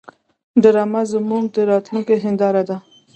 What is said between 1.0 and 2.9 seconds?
زموږ د راتلونکي هنداره ده